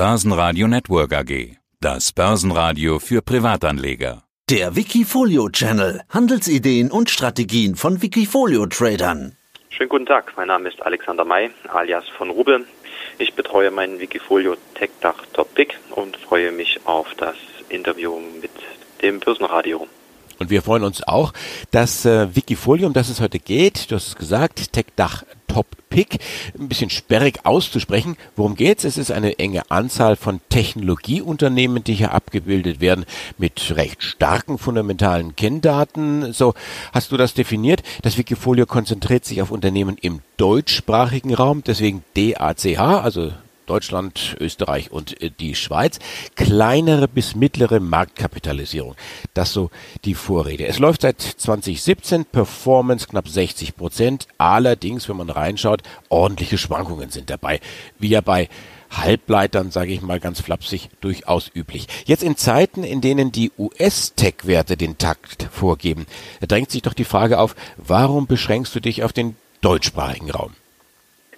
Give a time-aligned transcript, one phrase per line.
[0.00, 1.58] Börsenradio Network AG.
[1.78, 4.22] Das Börsenradio für Privatanleger.
[4.48, 6.00] Der Wikifolio Channel.
[6.08, 9.36] Handelsideen und Strategien von Wikifolio Tradern.
[9.68, 10.32] Schönen guten Tag.
[10.38, 12.64] Mein Name ist Alexander May, alias von Rubel.
[13.18, 17.36] Ich betreue meinen Wikifolio Tech Dach Top Pick und freue mich auf das
[17.68, 18.52] Interview mit
[19.02, 19.86] dem Börsenradio.
[20.38, 21.34] Und wir freuen uns auch,
[21.72, 26.20] dass äh, Wikifolio, um das es heute geht, du hast es gesagt, TechDach Top Pick,
[26.56, 28.16] ein bisschen sperrig auszusprechen.
[28.36, 28.84] Worum geht's?
[28.84, 33.04] Es ist eine enge Anzahl von Technologieunternehmen, die hier abgebildet werden,
[33.36, 36.32] mit recht starken fundamentalen Kenndaten.
[36.32, 36.54] So
[36.92, 37.82] hast du das definiert.
[38.02, 43.32] Das Wikifolio konzentriert sich auf Unternehmen im deutschsprachigen Raum, deswegen DACH, also
[43.70, 46.00] Deutschland, Österreich und äh, die Schweiz.
[46.34, 48.96] Kleinere bis mittlere Marktkapitalisierung.
[49.32, 49.70] Das so
[50.04, 50.66] die Vorrede.
[50.66, 54.26] Es läuft seit 2017, Performance knapp 60 Prozent.
[54.38, 57.60] Allerdings, wenn man reinschaut, ordentliche Schwankungen sind dabei.
[58.00, 58.48] Wie ja bei
[58.90, 61.86] Halbleitern, sage ich mal ganz flapsig, durchaus üblich.
[62.06, 66.06] Jetzt in Zeiten, in denen die US-Tech-Werte den Takt vorgeben,
[66.40, 70.54] drängt sich doch die Frage auf, warum beschränkst du dich auf den deutschsprachigen Raum?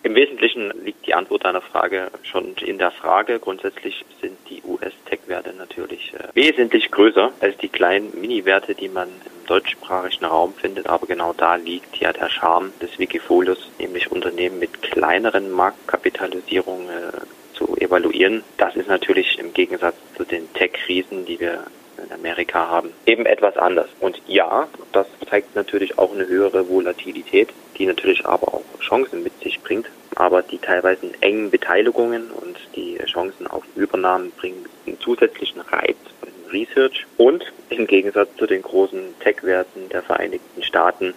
[0.04, 3.38] Im Wesentlichen liegt die Antwort deiner Frage schon in der Frage.
[3.38, 9.46] Grundsätzlich sind die US-Tech-Werte natürlich äh, wesentlich größer als die kleinen Mini-Werte, die man im
[9.46, 10.88] deutschsprachigen Raum findet.
[10.88, 17.12] Aber genau da liegt ja der Charme des Wikifolios, nämlich Unternehmen mit kleineren Marktkapitalisierungen äh,
[17.54, 18.42] zu evaluieren.
[18.56, 21.64] Das ist natürlich im Gegensatz zu den Tech-Riesen, die wir
[21.98, 23.88] in Amerika haben, eben etwas anders.
[24.00, 27.48] Und ja, das zeigt natürlich auch eine höhere Volatilität,
[27.78, 29.86] die natürlich aber auch Chancen mit sich bringt.
[30.14, 36.50] Aber die teilweise engen Beteiligungen und die Chancen auf Übernahmen bringen einen zusätzlichen Reiz in
[36.50, 37.06] Research.
[37.16, 41.14] Und im Gegensatz zu den großen Tech-Werten der Vereinigten Staaten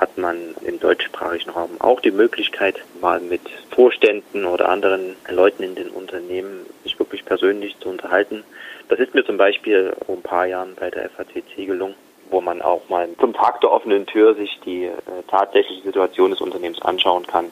[0.00, 5.74] hat man im deutschsprachigen Raum auch die Möglichkeit, mal mit Vorständen oder anderen Leuten in
[5.74, 8.42] den Unternehmen sich wirklich persönlich zu unterhalten
[8.90, 11.94] das ist mir zum Beispiel vor ein paar Jahren bei der FACC gelungen,
[12.28, 14.92] wo man auch mal zum Tag der offenen Tür sich die äh,
[15.28, 17.46] tatsächliche Situation des Unternehmens anschauen kann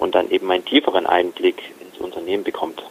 [0.00, 2.82] und dann eben einen tieferen Einblick ins Unternehmen bekommt.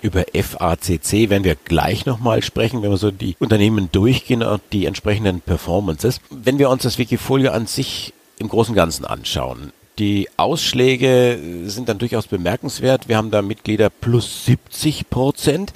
[0.00, 4.86] Über FACC werden wir gleich nochmal sprechen, wenn wir so die Unternehmen durchgehen und die
[4.86, 6.20] entsprechenden Performances.
[6.30, 11.90] Wenn wir uns das Wikifolio an sich im Großen und Ganzen anschauen, die Ausschläge sind
[11.90, 13.06] dann durchaus bemerkenswert.
[13.06, 15.74] Wir haben da Mitglieder plus 70 Prozent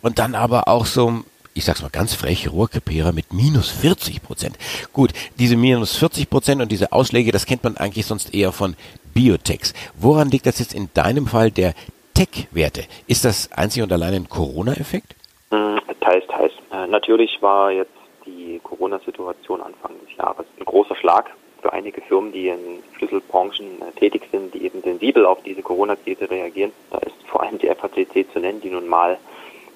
[0.00, 4.58] und dann aber auch so ich sag's mal ganz frech, Rohrkrepierer mit minus 40 Prozent.
[4.92, 8.76] Gut, diese minus 40 Prozent und diese Ausschläge, das kennt man eigentlich sonst eher von
[9.14, 9.72] Biotechs.
[9.98, 11.72] Woran liegt das jetzt in deinem Fall der
[12.12, 12.84] Tech-Werte?
[13.06, 15.16] Ist das einzig und allein ein Corona-Effekt?
[15.50, 16.52] Hm, teils, teils.
[16.70, 21.30] Äh, natürlich war jetzt die Corona-Situation Anfang des Jahres ein großer Schlag
[21.62, 26.30] für einige Firmen, die in Schlüsselbranchen äh, tätig sind, die eben sensibel auf diese Corona-Krise
[26.30, 26.72] reagieren.
[26.90, 29.18] Da ist vor allem die FACC zu nennen, die nun mal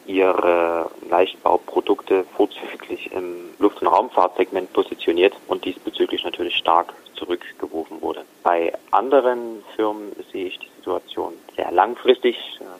[0.06, 8.24] ihre Leichtbauprodukte vorzüglich im Luft- und Raumfahrtsegment positioniert und diesbezüglich natürlich stark zurückgeworfen wurde.
[8.42, 12.36] Bei anderen Firmen sehe ich die Situation sehr langfristig.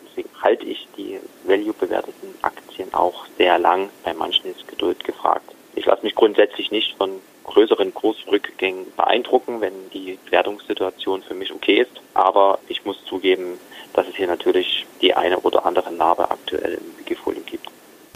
[0.09, 3.91] Deswegen halte ich die value-bewerteten Aktien auch sehr lang.
[4.05, 5.55] Bei manchen ist Geduld gefragt.
[5.91, 11.81] Ich lasse mich grundsätzlich nicht von größeren Kursrückgängen beeindrucken, wenn die Wertungssituation für mich okay
[11.81, 11.91] ist.
[12.15, 13.59] Aber ich muss zugeben,
[13.93, 17.50] dass es hier natürlich die eine oder andere Narbe aktuell im Wikifolio gibt.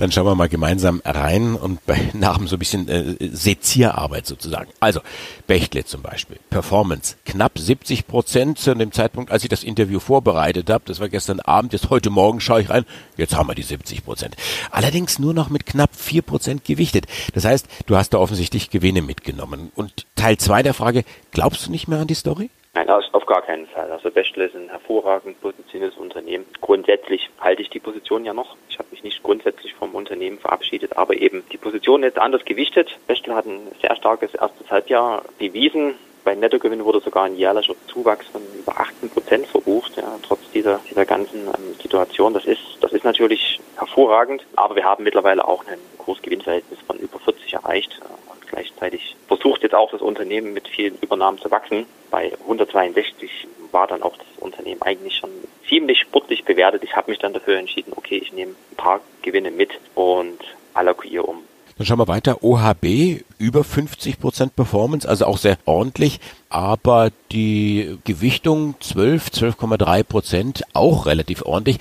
[0.04, 4.70] Dann schauen wir mal gemeinsam rein und bei Namen so ein bisschen äh, Sezierarbeit sozusagen.
[4.78, 5.00] Also
[5.46, 10.68] Bechtle zum Beispiel, Performance, knapp 70 Prozent zu dem Zeitpunkt, als ich das Interview vorbereitet
[10.68, 10.84] habe.
[10.86, 12.84] Das war gestern Abend, jetzt heute Morgen schaue ich rein,
[13.16, 14.36] jetzt haben wir die 70 Prozent.
[14.70, 17.06] Allerdings nur noch mit knapp 4 Prozent gewichtet.
[17.32, 19.72] Das heißt, du hast da offensichtlich Gewinne mitgenommen.
[19.74, 22.50] Und Teil 2 der Frage, glaubst du nicht mehr an die Story?
[22.74, 23.90] Nein, auf gar keinen Fall.
[23.92, 26.44] Also Bechtle ist ein hervorragend positioniertes Unternehmen.
[26.60, 28.56] Grundsätzlich halte ich die Position ja noch.
[28.68, 32.98] Ich habe mich nicht grundsätzlich vom Unternehmen verabschiedet, aber eben die Position ist anders gewichtet.
[33.06, 35.94] Bechtle hat ein sehr starkes erstes Halbjahr bewiesen.
[36.24, 40.80] Bei Nettogewinn wurde sogar ein jährlicher Zuwachs von über 18 Prozent verbucht, ja, trotz dieser,
[40.90, 42.34] dieser ganzen ähm, Situation.
[42.34, 47.20] Das ist, das ist natürlich hervorragend, aber wir haben mittlerweile auch ein Kursgewinnverhältnis von über
[47.20, 48.00] 40 erreicht.
[48.32, 51.86] Und gleichzeitig versucht jetzt auch das Unternehmen mit vielen Übernahmen zu wachsen.
[52.10, 53.30] Bei 162
[53.72, 55.30] war dann auch das Unternehmen eigentlich schon
[55.68, 56.82] ziemlich sportlich bewertet.
[56.84, 60.38] Ich habe mich dann dafür entschieden, okay, ich nehme ein paar Gewinne mit und
[60.74, 61.42] allokiere um.
[61.76, 62.44] Dann schauen wir weiter.
[62.44, 70.62] OHB über 50 Prozent Performance, also auch sehr ordentlich, aber die Gewichtung 12, 12,3 Prozent
[70.72, 71.78] auch relativ ordentlich.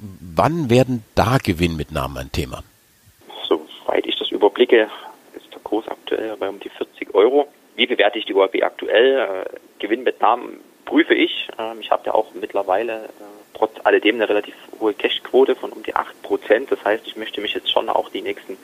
[0.00, 2.64] Wann werden da Gewinnmitnahmen ein Thema?
[3.48, 4.88] Soweit ich das überblicke,
[5.36, 7.46] ist der Kurs aktuell bei um die 40 Euro.
[7.76, 9.46] Wie bewerte ich die OHB aktuell?
[9.78, 11.48] Gewinnmitnahmen prüfe ich.
[11.58, 13.08] Ähm, ich habe ja auch mittlerweile äh,
[13.54, 16.72] trotz alledem eine relativ hohe Cashquote von um die 8 Prozent.
[16.72, 18.56] Das heißt, ich möchte mich jetzt schon auch die nächsten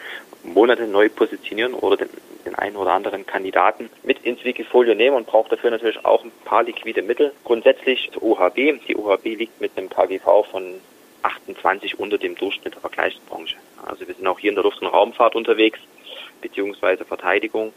[0.43, 2.09] Monate neu positionieren oder den,
[2.47, 6.33] den einen oder anderen Kandidaten mit ins Wikifolio nehmen und brauche dafür natürlich auch ein
[6.45, 7.33] paar liquide Mittel.
[7.45, 8.87] Grundsätzlich zur OHB.
[8.87, 10.81] Die OHB liegt mit einem KGV von
[11.23, 13.57] 28 unter dem Durchschnitt der Vergleichsbranche.
[13.85, 15.79] Also wir sind auch hier in der Luft- und Raumfahrt unterwegs,
[16.41, 17.73] beziehungsweise Verteidigung.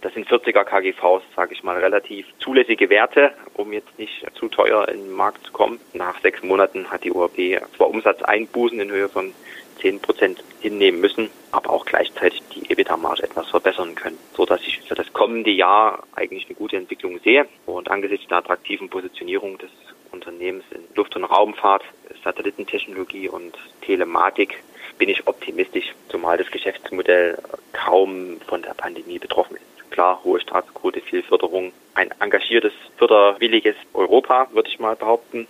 [0.00, 4.86] Das sind 40er KGVs, sage ich mal, relativ zulässige Werte, um jetzt nicht zu teuer
[4.88, 5.80] in den Markt zu kommen.
[5.92, 9.34] Nach sechs Monaten hat die ORB zwar Umsatzeinbußen in Höhe von
[9.80, 14.80] 10 Prozent hinnehmen müssen, aber auch gleichzeitig die EBITDA-Marge etwas verbessern können, so dass ich
[14.82, 17.46] für das kommende Jahr eigentlich eine gute Entwicklung sehe.
[17.66, 19.70] Und angesichts der attraktiven Positionierung des
[20.12, 21.82] Unternehmens in Luft- und Raumfahrt,
[22.22, 24.62] Satellitentechnologie und Telematik
[24.96, 27.38] bin ich optimistisch, zumal das Geschäftsmodell
[27.72, 34.46] kaum von der Pandemie betroffen ist klar, hohe Staatsquote, viel Förderung, ein engagiertes, förderwilliges Europa,
[34.52, 35.48] würde ich mal behaupten,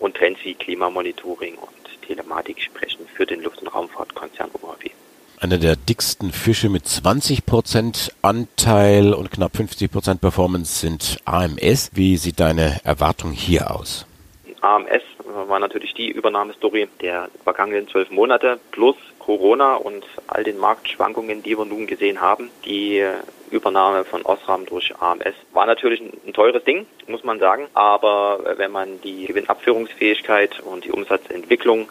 [0.00, 4.90] und Trends wie Klimamonitoring und Telematik sprechen für den Luft- und Raumfahrtkonzern OHW.
[5.38, 11.90] Einer der dicksten Fische mit 20% Anteil und knapp 50% Performance sind AMS.
[11.94, 14.06] Wie sieht deine Erwartung hier aus?
[14.60, 15.02] AMS
[15.46, 21.56] war natürlich die Übernahmestory der vergangenen zwölf Monate plus Corona und all den Marktschwankungen, die
[21.56, 22.50] wir nun gesehen haben.
[22.64, 23.04] Die
[23.54, 27.68] Übernahme von Osram durch AMS war natürlich ein, teures Ding, muss man sagen.
[27.74, 31.88] Aber wenn man die Gewinnabführungsfähigkeit und die Umsatzentwicklung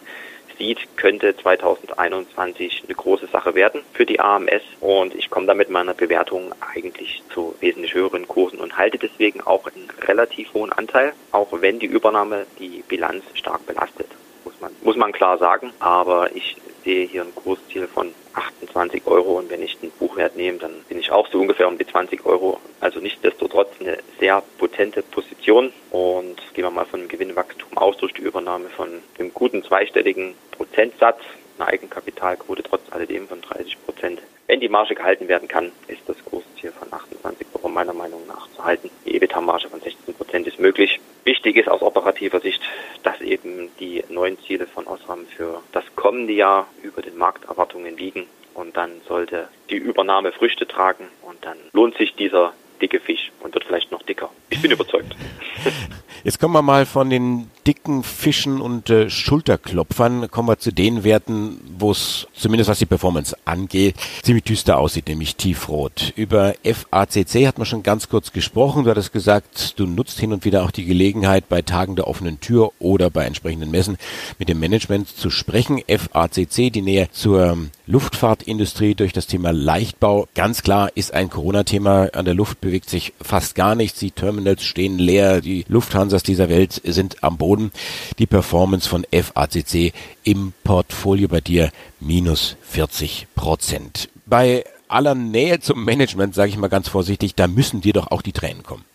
[0.58, 5.70] sieht, könnte 2021 eine große Sache werden für die AMS und ich komme da mit
[5.70, 11.14] meiner Bewertung eigentlich zu wesentlich höheren Kursen und halte deswegen auch einen relativ hohen Anteil,
[11.32, 14.08] auch wenn die Übernahme die Bilanz stark belastet,
[14.44, 15.72] muss man, muss man klar sagen.
[15.80, 20.58] Aber ich sehe hier ein Kursziel von 28 Euro und wenn ich den Buchwert nehme,
[20.58, 22.60] dann bin ich auch so ungefähr um die 20 Euro.
[22.80, 28.14] Also nichtsdestotrotz eine sehr potente Position und gehen wir mal von einem Gewinnwachstum aus durch
[28.14, 31.20] die Übernahme von einem guten zweistelligen Prozentsatz,
[31.58, 34.22] eine Eigenkapitalquote trotz alledem von 30 Prozent.
[34.48, 38.50] Wenn die Marge gehalten werden kann, ist das Kursziel von 28 Euro meiner Meinung nach
[38.52, 38.90] zu halten.
[39.06, 41.00] Die EBITDA-Marge von 16 Prozent ist möglich.
[41.24, 42.62] Wichtig ist aus operativer Sicht,
[43.04, 48.28] dass eben die neuen Ziele von Osram für das kommende Jahr über den Markterwartungen liegen.
[48.54, 53.54] Und dann sollte die Übernahme Früchte tragen und dann lohnt sich dieser dicke Fisch und
[53.54, 54.30] wird vielleicht noch dicker.
[54.50, 55.16] Ich bin überzeugt.
[56.24, 61.04] Jetzt kommen wir mal von den dicken Fischen und äh, Schulterklopfern, kommen wir zu den
[61.04, 66.14] Werten, wo es zumindest was die Performance angeht, ziemlich düster aussieht, nämlich tiefrot.
[66.16, 68.86] Über FACC hat man schon ganz kurz gesprochen.
[68.86, 72.40] Du hattest gesagt, du nutzt hin und wieder auch die Gelegenheit, bei Tagen der offenen
[72.40, 73.98] Tür oder bei entsprechenden Messen
[74.40, 75.82] mit dem Management zu sprechen.
[75.88, 80.28] FACC, die Nähe zur Luftfahrtindustrie durch das Thema Leichtbau.
[80.36, 82.10] Ganz klar ist ein Corona-Thema.
[82.14, 84.00] An der Luft bewegt sich fast gar nichts.
[84.00, 85.42] Die Terminals stehen leer.
[85.42, 85.66] Die
[86.14, 87.72] Lufthansas dieser Welt sind am Boden.
[88.20, 89.94] Die Performance von FACC
[90.24, 94.10] im Portfolio bei dir minus 40 Prozent.
[94.28, 98.22] Bei aller Nähe zum Management, sage ich mal ganz vorsichtig, da müssen dir doch auch
[98.22, 98.86] die Tränen kommen.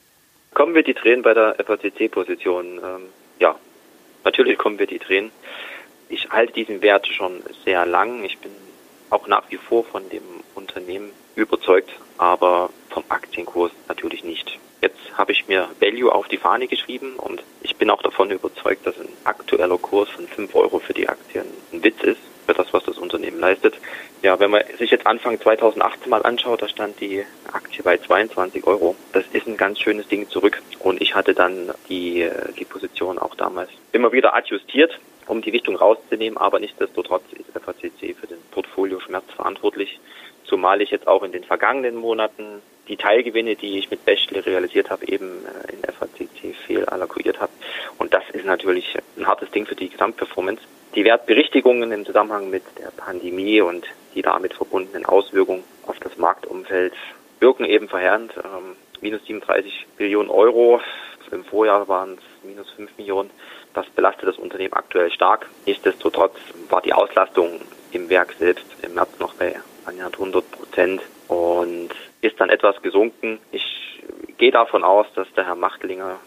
[0.54, 2.78] Kommen wir die Tränen bei der FACC-Position?
[2.78, 3.02] Ähm,
[3.40, 3.56] ja,
[4.22, 5.32] natürlich kommen wir die Tränen.
[6.08, 8.22] Ich halte diesen Wert schon sehr lang.
[8.22, 8.52] Ich bin
[9.10, 10.22] auch nach wie vor von dem
[10.54, 14.58] Unternehmen überzeugt, aber vom Aktienkurs natürlich nicht.
[14.80, 18.86] Jetzt habe ich mir Value auf die Fahne geschrieben und ich bin auch davon überzeugt,
[18.86, 22.72] dass ein aktueller Kurs von 5 Euro für die Aktien ein Witz ist, für das,
[22.72, 23.74] was das Unternehmen leistet.
[24.22, 28.66] Ja, wenn man sich jetzt Anfang 2018 mal anschaut, da stand die Aktie bei 22
[28.66, 28.94] Euro.
[29.12, 30.62] Das ist ein ganz schönes Ding zurück.
[30.78, 35.76] Und ich hatte dann die, die Position auch damals immer wieder adjustiert um die Richtung
[35.76, 40.00] rauszunehmen, aber nichtsdestotrotz ist FACC für den Portfolio Schmerz verantwortlich,
[40.44, 44.90] zumal ich jetzt auch in den vergangenen Monaten die Teilgewinne, die ich mit Bechtle realisiert
[44.90, 47.52] habe, eben äh, in FACC fehlallokiert habe.
[47.98, 50.62] Und das ist natürlich ein hartes Ding für die Gesamtperformance.
[50.94, 56.94] Die Wertberichtigungen im Zusammenhang mit der Pandemie und die damit verbundenen Auswirkungen auf das Marktumfeld
[57.40, 58.32] wirken eben verheerend.
[58.36, 60.80] Ähm, minus 37 Billionen Euro,
[61.30, 63.30] im Vorjahr waren es minus 5 Millionen.
[63.74, 65.46] Das belastet das Unternehmen aktuell stark.
[65.66, 66.36] Nichtsdestotrotz
[66.70, 67.60] war die Auslastung
[67.92, 73.38] im Werk selbst im März noch bei annähernd 100 Prozent und ist dann etwas gesunken.
[73.52, 74.02] Ich
[74.38, 76.18] gehe davon aus, dass der Herr Machtlinger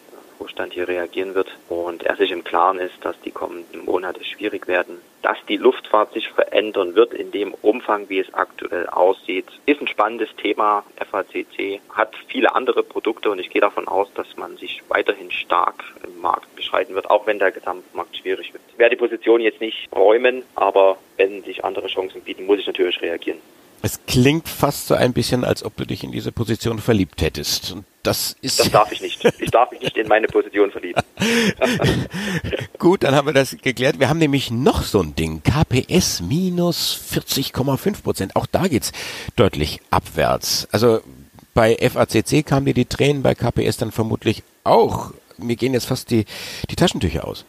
[0.42, 4.68] Vorstand hier reagieren wird und er sich im Klaren ist, dass die kommenden Monate schwierig
[4.68, 5.00] werden.
[5.22, 9.88] Dass die Luftfahrt sich verändern wird in dem Umfang, wie es aktuell aussieht, ist ein
[9.88, 10.84] spannendes Thema.
[10.98, 15.84] FACC hat viele andere Produkte und ich gehe davon aus, dass man sich weiterhin stark
[16.04, 18.64] im Markt beschreiten wird, auch wenn der Gesamtmarkt schwierig wird.
[18.72, 22.66] Ich werde die Position jetzt nicht räumen, aber wenn sich andere Chancen bieten, muss ich
[22.66, 23.42] natürlich reagieren.
[23.84, 27.72] Es klingt fast so ein bisschen, als ob du dich in diese Position verliebt hättest.
[27.72, 28.60] Und das ist.
[28.60, 29.24] Das darf ich nicht.
[29.40, 31.02] Ich darf mich nicht in meine Position verlieben.
[32.80, 34.00] Gut, dann haben wir das geklärt.
[34.00, 35.42] Wir haben nämlich noch so ein Ding.
[35.44, 38.36] KPS minus 40,5 Prozent.
[38.36, 38.92] Auch da geht's
[39.36, 40.68] deutlich abwärts.
[40.72, 41.02] Also
[41.54, 45.12] bei FACC kamen dir die Tränen, bei KPS dann vermutlich auch.
[45.38, 46.26] Mir gehen jetzt fast die,
[46.70, 47.46] die Taschentücher aus.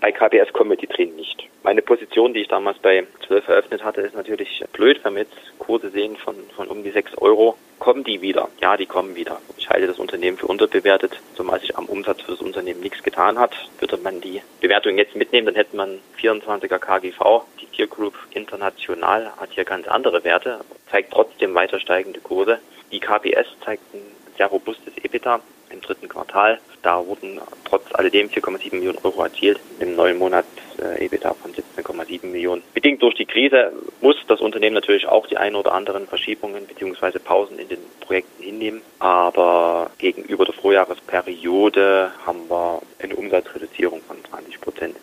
[0.00, 1.48] Bei KPS kommen mir die Tränen nicht.
[1.64, 5.58] Meine Position, die ich damals bei 12 eröffnet hatte, ist natürlich blöd, wenn wir jetzt
[5.58, 7.56] Kurse sehen von, von um die 6 Euro.
[7.78, 8.50] Kommen die wieder?
[8.60, 9.40] Ja, die kommen wieder.
[9.56, 11.18] Ich halte das Unternehmen für unterbewertet.
[11.34, 13.54] Zumal sich am Umsatz für das Unternehmen nichts getan hat.
[13.78, 17.44] Würde man die Bewertung jetzt mitnehmen, dann hätte man 24er KGV.
[17.58, 22.58] Die Tier Group international hat hier ganz andere Werte, zeigt trotzdem weiter steigende Kurse.
[22.92, 24.02] Die KPS zeigt ein
[24.36, 25.40] sehr robustes EBITDA
[25.70, 26.60] im dritten Quartal.
[26.84, 29.58] Da wurden trotz alledem 4,7 Millionen Euro erzielt.
[29.80, 30.44] Im neuen Monat
[30.78, 32.62] äh, EBITDA von 17,7 Millionen.
[32.74, 33.72] Bedingt durch die Krise
[34.02, 37.18] muss das Unternehmen natürlich auch die ein oder anderen Verschiebungen bzw.
[37.20, 38.82] Pausen in den Projekten hinnehmen.
[38.98, 44.96] Aber gegenüber der Vorjahresperiode haben wir eine Umsatzreduzierung von 20 Prozent.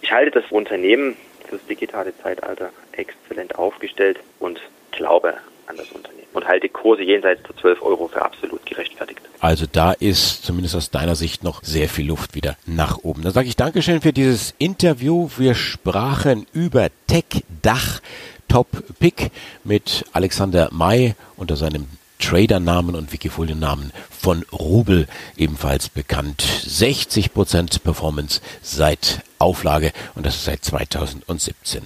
[0.00, 1.16] Ich halte das Unternehmen
[1.48, 5.34] fürs digitale Zeitalter exzellent aufgestellt und glaube
[5.70, 9.20] an das Unternehmen und halte Kurse jenseits der 12 Euro für absolut gerechtfertigt.
[9.40, 13.22] Also da ist zumindest aus deiner Sicht noch sehr viel Luft wieder nach oben.
[13.22, 15.28] Dann sage ich Dankeschön für dieses Interview.
[15.38, 18.00] Wir sprachen über Tech-Dach
[18.48, 19.30] Top Pick
[19.64, 21.86] mit Alexander May unter seinem
[22.18, 25.06] Trader-Namen und Wikifolio-Namen von Rubel,
[25.38, 26.42] ebenfalls bekannt.
[26.42, 31.82] 60% Performance seit Auflage und das ist seit 2017.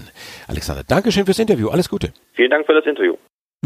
[0.49, 1.69] Alexander, Dankeschön fürs Interview.
[1.69, 2.13] Alles Gute.
[2.33, 3.15] Vielen Dank für das Interview.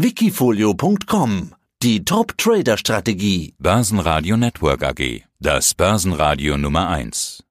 [0.01, 1.53] Wikifolio.com
[1.83, 3.55] Die Top-Trader-Strategie.
[3.59, 5.23] Börsenradio Network AG.
[5.41, 7.43] Das Börsenradio Nummer 1.